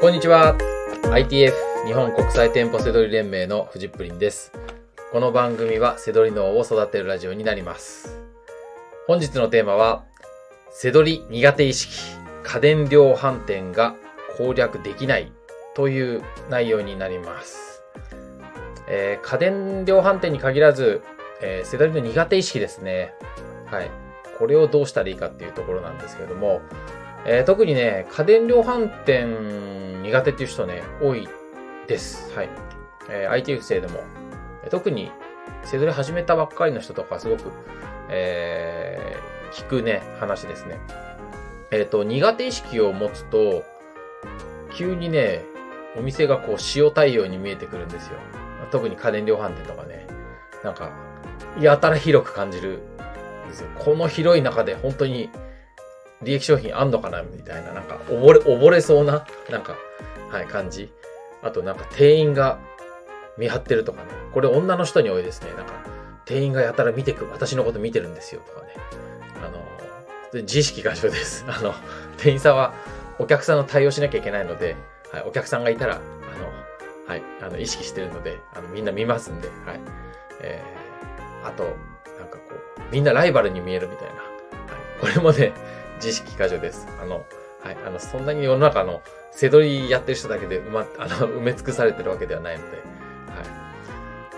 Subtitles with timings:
[0.00, 0.56] こんにちは。
[1.10, 1.52] ITF
[1.84, 4.52] 日本国際店舗セドリ連盟のフジップリンです。
[5.10, 8.20] この番組はセドリ脳を育てるラジオになります。
[9.08, 10.04] 本日のテーマは、
[10.70, 13.96] セドリ苦手意識、家電量販店が
[14.36, 15.32] 攻略できない
[15.74, 17.82] という内容になります。
[18.86, 21.02] えー家電量販店に限らず、
[21.42, 23.14] えーセドリの苦手意識ですね。
[23.66, 23.90] はい。
[24.38, 26.60] これをどうしたらいいかっていうところなんですけれども、
[27.24, 31.28] えー特にね、家電量販店苦手っていう人ね、多い
[31.86, 32.34] です。
[32.34, 32.48] はい。
[33.10, 34.02] えー IT 不正でも、
[34.70, 35.10] 特に、
[35.64, 37.50] セドリ始めたばっかりの人とか、すごく、
[38.10, 40.78] えー聞くね、話ですね。
[41.70, 43.64] えっ、と、苦手意識を持つと、
[44.74, 45.42] 急にね、
[45.96, 48.18] お店がこう、塩対応に見えてくるんですよ。
[48.70, 50.06] 特に家電量販店とかね。
[50.62, 50.90] なんか、
[51.60, 52.80] やたら広く感じる
[53.46, 53.68] んですよ。
[53.78, 55.30] この広い中で本当に
[56.22, 59.76] 利益商品あんのかなみたいな、なんか、溺れ、溺れそうな、なんか、
[60.30, 60.90] はい、感じ。
[61.42, 62.58] あと、なんか、店員が
[63.36, 64.08] 見張ってるとかね。
[64.32, 65.52] これ女の人に多いですね。
[65.56, 65.72] なんか、
[66.24, 68.74] 店員がやたら見てく、私のこと見てるんですよ、とかね。
[69.42, 69.48] あ
[70.36, 71.44] の、自意識過剰です。
[71.48, 71.74] あの、
[72.18, 72.74] 店員さんは
[73.18, 74.76] お客さんの対応しなきゃいけないので、
[75.12, 76.02] はい、お客さんがいたら、あの、
[77.06, 79.80] はい、あの、意識してるので、あの、みんな見ますんで、はい。
[80.40, 81.64] えー、あと、
[82.18, 84.37] なんかこう、みんなライバルに見えるみたいな。
[85.00, 85.52] これもね、
[85.96, 86.86] 自意識過剰です。
[87.00, 87.24] あの、
[87.62, 92.82] はい、あの、そんなに世の中の、背取りやってる人だけで埋ま、 あの、埋め尽くされてるわけではないので、はい。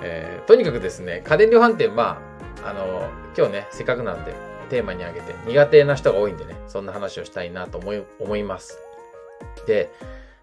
[0.03, 2.21] えー、とにかくですね、家電量販店、ま
[2.65, 4.35] あ、あの、今日ね、せっかくなんで、
[4.69, 8.79] テーマに挙げて、苦手な人が多いんでね、そんな話をしたいなと思い、思います。
[9.67, 9.91] で、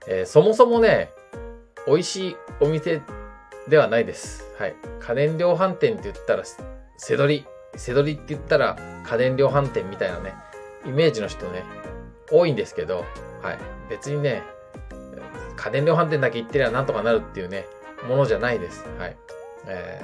[0.07, 1.11] えーそもそもね、
[1.85, 3.01] 美味しいお店
[3.67, 4.45] ではないです。
[4.57, 4.75] はい。
[4.99, 6.43] 家電量販店って言ったら、
[6.97, 7.45] せどり。
[7.75, 10.33] せどりって言ったら家電量販店みたいなね、
[10.85, 11.63] イメージの人ね、
[12.31, 13.05] 多いんですけど、
[13.41, 13.59] はい。
[13.89, 14.43] 別にね、
[15.55, 17.65] 家電量販店だけ行ってりゃなんとかなるっていうね、
[18.07, 18.85] ものじゃないです。
[18.97, 19.17] はい。
[19.65, 20.01] え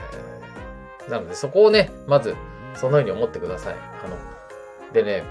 [1.07, 2.35] ー、なのでそこをね、まず、
[2.75, 3.75] そのように思ってください。
[3.75, 4.17] あの、
[4.93, 5.23] でね、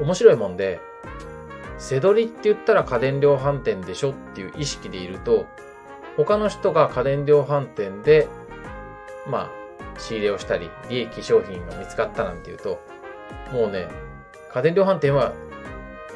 [0.00, 0.80] 面白いもんで、
[1.78, 5.46] せどりって言ったら家電量販店でしょっていう意識でいると、
[6.16, 8.28] 他の人が家電量販店で、
[9.26, 9.59] まあ、
[10.00, 12.80] 仕入れをしたり、利益商品が見つかったなんていうと、
[13.52, 13.88] もうね、
[14.52, 15.32] 家電量販店は、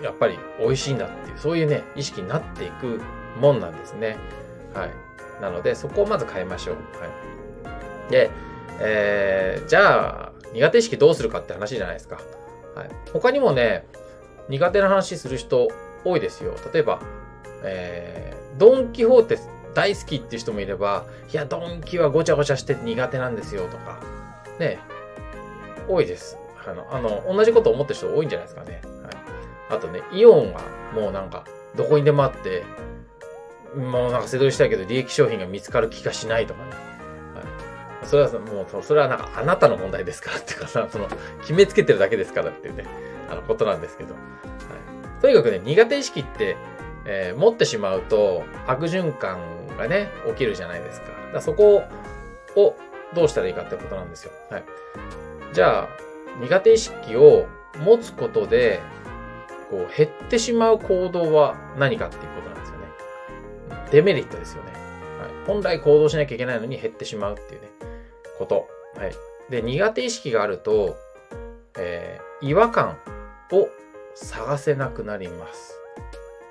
[0.02, 3.00] やっぱり美味しいんだっていう、そういうね、意識になっていく
[3.40, 4.16] もんなんですね。
[4.74, 4.90] はい。
[5.40, 6.76] なので、そこをまず変えましょう。
[6.76, 6.80] は
[8.08, 8.10] い。
[8.10, 8.30] で、
[8.80, 12.16] えー、じゃあ、苦手意識どうするかって話じゃないですか。
[12.74, 12.88] はい。
[13.12, 13.86] 他にもね、
[14.48, 15.68] 苦手な話する人
[16.04, 16.54] 多いですよ。
[16.72, 17.00] 例えば、
[17.62, 19.38] えー、ドン・キホーテ
[19.74, 24.00] 大好きっていう人もいれば、いや、ドンキはごちゃごちゃして苦手なんですよとか、
[24.58, 24.78] ね、
[25.88, 26.38] 多いです。
[26.66, 28.80] あの、あの、同じこと思ってる人多いんじゃないですかね。
[29.02, 29.14] はい。
[29.70, 30.62] あとね、イオンは
[30.94, 31.44] もうなんか、
[31.76, 32.62] どこにでもあって、
[33.76, 36.70] もうなんか背取りしたいけど、利益商品が見つかる気がしないとかね。
[36.70, 38.06] はい。
[38.06, 41.08] それはもう、それはなんかあなたの問題ですからっていうかさ、 その、
[41.40, 42.86] 決めつけてるだけですからっていうね、
[43.30, 44.14] あの、ことなんですけど。
[44.14, 45.20] はい。
[45.20, 46.56] とにかくね、苦手意識って、
[47.06, 49.38] えー持ってしまうと悪循環
[49.76, 51.06] がね、起きるじゃないですか。
[51.32, 51.82] だそこ
[52.56, 52.76] を
[53.14, 54.32] どうしたらいいかってことなんですよ。
[54.50, 54.64] はい。
[55.52, 55.88] じゃあ、
[56.40, 57.46] 苦手意識を
[57.78, 58.80] 持つことで、
[59.70, 62.84] こう、減ってしまう行動は何かっていうことなんですよね。
[63.90, 64.72] デメリットですよね。
[65.20, 65.46] はい。
[65.46, 67.68] 本来行動しなきゃいけないのに減ってしまうっていうね、
[68.38, 68.68] こと。
[68.96, 69.14] はい。
[69.50, 70.96] で、苦手意識があると、
[71.78, 72.98] えー違和感
[73.52, 73.68] を
[74.14, 75.80] 探せなくなります。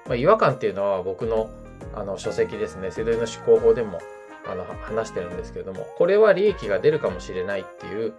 [0.07, 1.51] まあ、違和感っていうのは僕の
[1.93, 3.99] あの書籍ですね、セドリの思考法でも
[4.45, 8.13] あの話してるんですけれども、これは利益が出るかもしれないっていう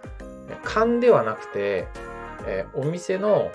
[0.63, 1.87] 勘ではなくて、
[2.47, 3.51] えーお店の、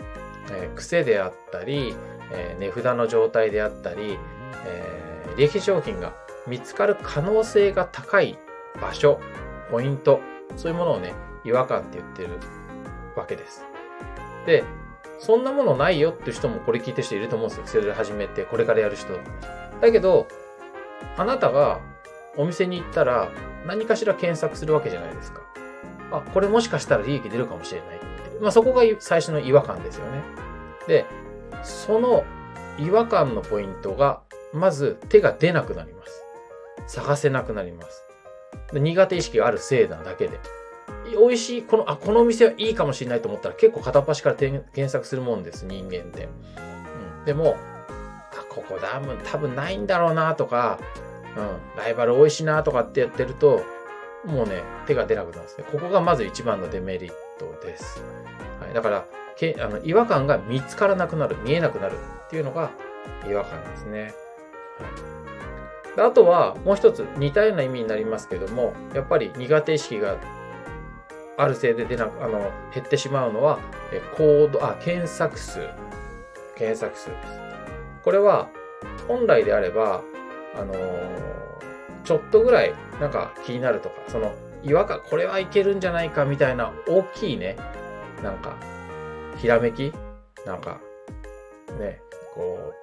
[0.50, 1.94] えー癖であったり、
[2.32, 4.18] えー値札の状態であったり、
[4.66, 6.12] えー利益商品が
[6.46, 8.36] 見つかる可能性が高い
[8.80, 9.20] 場所、
[9.70, 10.20] ポイント、
[10.56, 12.30] そういうものをね、違和感って言ってる
[13.16, 13.64] わけです。
[14.46, 14.64] で、
[15.20, 17.66] そんなものないよっていう人もこれ聞いてる人いると思うんですよ。
[17.66, 19.12] セドリ始めて、これからやる人。
[19.80, 20.26] だけど、
[21.16, 21.80] あなたが
[22.36, 23.28] お店に行ったら
[23.66, 25.42] 何かしら検索するわけじゃないですか。
[26.10, 28.06] あ、これもしかしたら利益出るかもしれないって。
[28.40, 30.22] まあそこが最初の違和感ですよね。
[30.88, 31.04] で、
[31.62, 32.24] その
[32.78, 34.22] 違和感のポイントが、
[34.54, 36.24] まず手が出なくなります。
[36.86, 38.04] 探せなくなります。
[38.72, 40.40] 苦手意識があるせいなだけで。
[41.16, 46.28] 美味しい、この、あ、このお店はいいかもしれないと思ったら結構片っ端から検索するもんです、人間って。
[47.18, 47.56] うん、でも、
[48.32, 50.78] あ、ここだ、多分多分ないんだろうなとか、
[51.36, 53.62] うん、ライバル多いしいなとかってやってると、
[54.24, 55.64] もうね、手が出なくなるんですね。
[55.70, 58.02] ここがまず一番のデメリットです。
[58.60, 59.04] はい、だから、
[59.36, 61.94] けあの違和感が見つからなくなる、見えなくなる
[62.26, 62.70] っていうのが
[63.26, 64.14] 違和感ですね。
[65.96, 70.14] はい、あとは、もう一つ似たような意味になりますけども、やっぱり苦手意識があ
[71.40, 72.38] あるせいで出なあの
[72.74, 73.58] 減ってしまうのは、
[73.92, 75.60] えコード、あ、検索数。
[76.56, 77.40] 検索数です。
[78.04, 78.48] これは、
[79.08, 80.02] 本来であれば、
[80.54, 80.78] あのー、
[82.04, 84.32] ちょっとぐらいなんか気になるとか、その
[84.62, 87.56] 違和感、これはいけるんじゃないかみたいな大きいね、
[88.22, 88.56] なんか、
[89.38, 89.92] ひらめき
[90.44, 90.80] なんか、
[91.78, 92.00] ね、
[92.34, 92.74] こ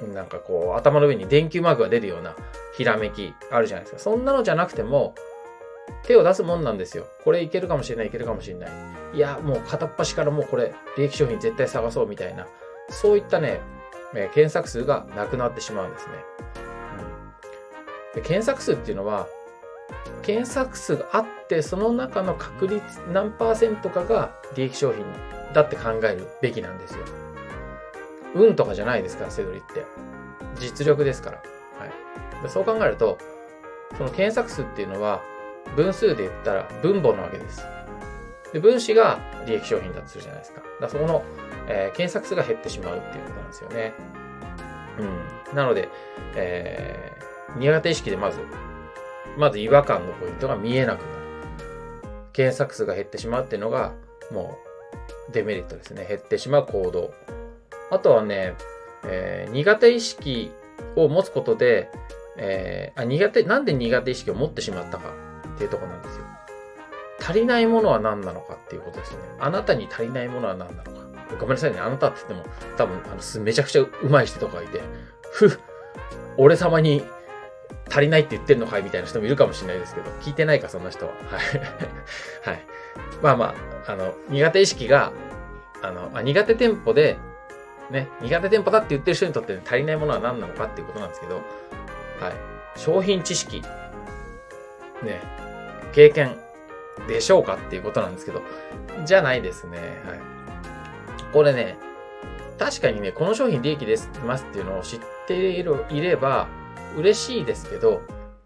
[0.00, 2.34] う、なんかこう、頭の上に電球マークが出るような
[2.74, 3.98] ひらめきあるじゃないですか。
[3.98, 5.14] そんなのじゃなくても、
[6.06, 7.06] 手を出すもんなんですよ。
[7.24, 8.70] これいけるかもしれない、いけるかもしれない。
[9.14, 12.46] いや、もう片っ端からもうこれ、利益商品絶対探そうみたいな、
[12.90, 13.60] そういったね、
[14.14, 16.12] え検索数がなくなってしまうんですね。
[18.14, 19.26] うん、で検索数っていうのは、
[20.22, 25.04] 検索数があって、その中の確率何パーセントかが利益商品
[25.52, 27.04] だって考えるべきなんですよ。
[28.34, 29.84] 運とかじゃないですから、セドリって。
[30.56, 31.42] 実力ですから。
[31.78, 32.48] はい。
[32.48, 33.18] そう考えると、
[33.96, 35.22] その検索数っていうのは、
[35.76, 37.64] 分数で言ったら分母なわけです。
[38.52, 40.62] で、分子が利益商品だとするじゃないですか。
[40.80, 41.24] だそこの、
[41.68, 43.92] えー、検索数が減ってしまうっていうことなんですよね。
[45.50, 45.56] うん。
[45.56, 45.88] なので、
[46.36, 48.38] えー、苦手意識でまず
[49.36, 51.14] まず違和感のポイントが見えなくなる。
[52.32, 53.92] 検索数が減ってしまうっていうのが、
[54.32, 54.58] も
[55.28, 56.06] う、デメリットですね。
[56.08, 57.12] 減ってしまう行動。
[57.90, 58.54] あとはね、
[59.04, 60.50] えー、苦手意識
[60.96, 61.90] を持つことで、
[62.36, 65.12] えー、あ、苦手、なんで苦手意識を持ってしまったか
[65.54, 66.24] っていうとこなんですよ。
[67.20, 69.28] 足りないものは何なのかっていうことですよね。
[69.38, 71.04] あなたに足りないものは何なのか。
[71.38, 71.80] ごめんなさいね。
[71.80, 74.80] あなたって言っても、多分、あの、めちゃくちゃ上手い人とかいて、
[75.32, 75.50] ふっ
[76.36, 77.04] 俺様に
[77.90, 81.12] 足りないって言ってるのかいみたいな人もいるかもしれないですけど、聞いてないか、そんな人は。
[81.12, 81.40] はい。
[82.44, 82.66] はい。
[83.22, 83.54] まあま
[83.86, 85.12] あ、あの、苦手意識が、
[85.82, 87.18] あの、あ苦手店舗で、
[87.90, 91.44] ね、苦手店舗だって言ってる人にとって、ね、足りないものは何なのかっていうことなんですけど、はい。
[92.76, 93.62] 商品知識、
[95.02, 95.20] ね、
[95.94, 96.36] 経験
[97.08, 98.42] でしょうかっていうことなんですけど、
[99.04, 99.78] じゃないですね。
[99.78, 100.20] はい。
[101.32, 101.76] これね、
[102.58, 106.48] 確かにね、この商品利益ですますっていうのを知っていれば、
[106.96, 108.02] 嬉しいですけど、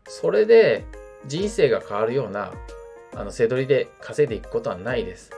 [0.06, 0.86] それで
[1.26, 2.52] 人生が変わるような、
[3.14, 5.30] あの、背取りで稼いでいくことはないです。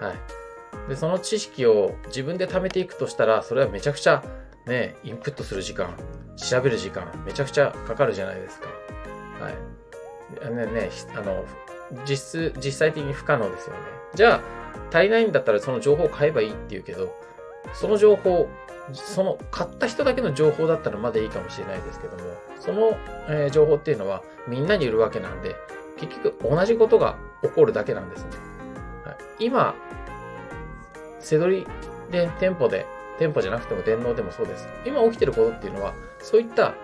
[0.00, 0.88] はい。
[0.88, 4.22] で、その知識を自分で貯めていくとしたら、それはめちゃくちゃ
[4.66, 5.94] ね、インプットする時間、
[6.36, 8.68] 調べる時間、めちゃくちゃかかるじゃないですか。
[9.40, 9.54] はい。
[10.50, 11.44] ね、ね、あの、
[12.08, 13.80] 実質、実際的に不可能ですよね。
[14.14, 14.40] じゃあ、
[14.96, 17.14] 足りないんだったらその情報を買えばいいって言うけど、
[17.74, 18.48] その情報、
[18.92, 22.22] その買った人だけの情報だったらまだいいかもしれないですけども、
[22.58, 22.96] その、
[23.28, 25.56] えー、情報っていうのはみんなに売るわけなんで、
[25.98, 28.30] 結局同じことが起こるだけなんですね。
[29.04, 29.16] はい、
[29.46, 29.74] 今、
[31.20, 31.66] 背取り
[32.10, 32.86] で店舗で、
[33.18, 34.68] 店舗じゃなくても電脳でもそうです。
[34.86, 36.74] 今起きてることっていうのは、そういった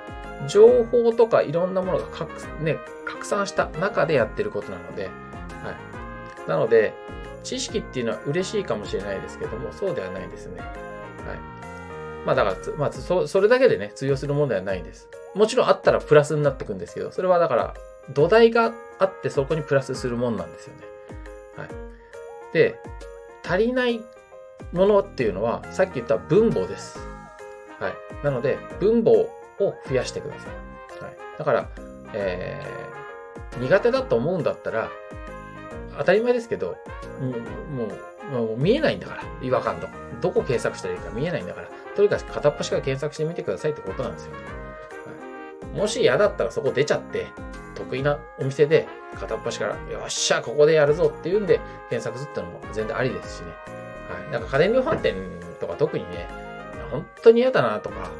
[0.48, 2.32] 情報とかいろんなものが拡,、
[2.62, 5.10] ね、拡散した中でやってることなので、は
[6.46, 6.48] い。
[6.48, 6.92] なので、
[7.42, 10.60] 知識っていうのは嬉しいかもしれないですけども、そうではないですね。
[10.60, 10.68] はい。
[12.26, 15.08] まあだから、まあそ、それだけでね、通用するものではないです。
[15.34, 17.74] もちろんあったらプラスになってくんですけど、それはだから、
[18.12, 20.82] 土台があってそこにプラスするもんなんですよね。
[21.56, 21.68] はい。
[22.52, 22.78] で、
[23.44, 24.02] 足りない
[24.72, 26.98] ものっていうのは、さっき言った分母です。
[27.78, 27.94] はい。
[28.24, 30.48] なので、分母を増やしてくださ
[31.00, 31.04] い。
[31.04, 31.16] はい。
[31.38, 31.68] だから、
[32.12, 34.90] えー、苦手だと思うんだったら、
[35.98, 36.76] 当たり前ですけど、
[37.20, 39.92] もう、もう見えないんだから、違和感とか。
[40.20, 44.32] どこ検索したらいいか見えないんだから、とにかく片っ端から検索してみてくださいってことなんですよ。
[44.32, 44.38] は
[45.74, 47.26] い、もし嫌だったらそこ出ちゃって、
[47.74, 53.48] 得意なお店で片っ端から、よっしゃ、ここでやるぞっていうんで検索するってのも全然ありですしね。
[54.08, 54.32] はい。
[54.32, 55.14] なんか家電量販店
[55.60, 56.28] とか特にね、
[56.90, 58.10] 本当に嫌だなとか、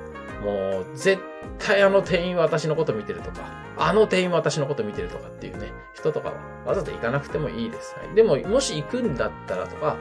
[0.43, 1.23] もう絶
[1.59, 6.35] 対あの店員は私のこと見てるとか、あの店員は私のこと見てるとかっていうね、人とかは
[6.67, 7.95] わざと行かなくてもいいです。
[7.97, 9.97] はい、でも、もし行くんだったらとか、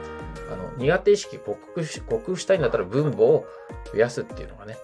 [0.52, 3.46] あの、苦手意識克服し、克服したいんだったら分母を
[3.92, 4.76] 増やすっていうのがね、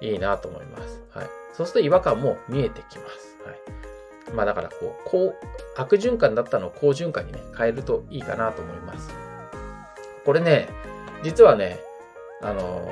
[0.00, 1.02] いいなと思います。
[1.10, 1.26] はい。
[1.54, 3.36] そうすると違和感も見えてきます。
[3.44, 4.34] はい。
[4.34, 5.34] まあだからこう、こう、
[5.76, 9.10] 悪循環だったのを好循環にね、変えるといいかなと思います。
[10.24, 10.68] これね、
[11.22, 11.80] 実はね、
[12.42, 12.86] あの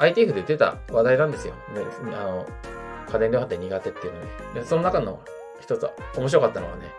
[0.00, 1.54] ITF で出た話題なんですよ。
[1.54, 1.82] ね、
[2.14, 2.46] あの、
[3.12, 4.26] 家電量販店苦手っていうのね。
[4.54, 5.20] で、その中の
[5.60, 6.90] 一つは、面白かったのはね、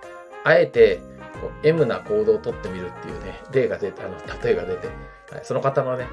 [0.43, 1.01] あえて、
[1.41, 4.88] こう、M な行動をとってみるっていうね、例が出て、あの、例えが出て、
[5.31, 6.08] はい、その方のね、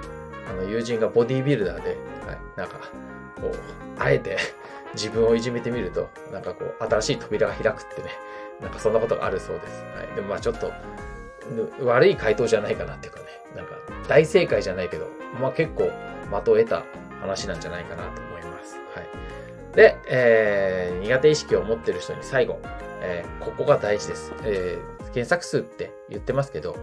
[0.49, 1.91] あの、友人がボディービルダーで、
[2.27, 2.79] はい、なんか、
[3.41, 3.53] こう、
[3.99, 4.39] あえて
[4.95, 8.09] 自分をいじめてみると、なんかこう、新しい扉が開くってね、
[8.61, 9.83] なんかそんなことがあるそうです。
[9.95, 10.15] はい。
[10.17, 10.73] でもまあちょっと、
[11.85, 13.77] 悪い回答じゃないかなっていうかね、なんか
[14.09, 15.07] 大正解じゃないけど、
[15.41, 15.91] まあ結構
[16.31, 16.85] 的を得た
[17.21, 18.77] 話なんじゃないかなと思います。
[18.95, 19.77] はい。
[19.77, 22.61] で、えー、苦手意識を持ってる人に最後、
[23.01, 24.33] えー、ここが大事です。
[24.45, 26.79] えー、検索数って言ってますけど、はい。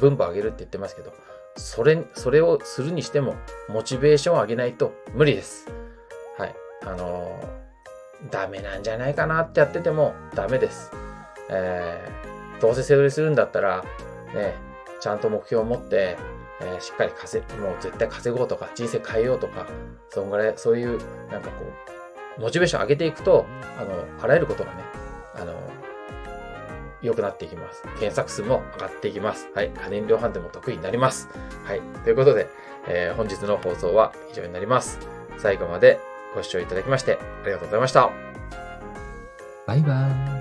[0.00, 1.12] 分母上げるって言ってますけど、
[1.56, 3.34] それ、それをするにしても、
[3.68, 5.66] モチベーションを上げないと無理です。
[6.38, 6.54] はい。
[6.82, 10.90] あのー、ダメなんじゃないかなってやっててもダメです。
[11.50, 13.84] えー、どうせ背取りするんだったら、
[14.34, 14.54] ね、
[15.00, 16.16] ちゃんと目標を持って、
[16.60, 19.66] えー、しっかり稼、もう絶対稼ごうとか、人生変えようとか、
[20.10, 20.98] そんぐらい、そういう、
[21.30, 21.64] なんかこ
[22.38, 23.46] う、モチベーション上げていくと、
[23.78, 24.84] あの、あらゆることがね、
[25.34, 25.54] あの、
[27.02, 27.82] 良くなっていきます。
[27.98, 29.48] 検索数も上がっていきます。
[29.54, 29.70] はい。
[29.70, 31.28] 家電量販店も得意になります。
[31.64, 31.80] はい。
[32.04, 32.48] ということで、
[32.88, 34.98] えー、本日の放送は以上になります。
[35.38, 35.98] 最後まで
[36.34, 38.10] ご視聴いただきましてありがとうございました。
[39.66, 40.39] バイバーイ。